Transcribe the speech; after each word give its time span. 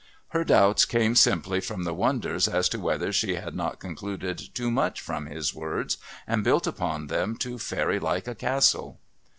Her 0.29 0.43
doubts 0.43 0.83
came 0.85 1.13
simply 1.15 1.59
from 1.61 1.83
the 1.83 1.93
wonder 1.93 2.33
as 2.33 2.67
to 2.69 2.79
whether 2.79 3.13
she 3.13 3.35
had 3.35 3.53
not 3.53 3.79
concluded 3.79 4.39
too 4.55 4.71
much 4.71 4.99
from 4.99 5.27
his 5.27 5.53
words 5.53 5.97
and 6.25 6.43
built 6.43 6.65
upon 6.65 7.05
them 7.05 7.37
too 7.37 7.59
fairy 7.59 7.99
like 7.99 8.27
a 8.27 8.33
castle. 8.33 8.97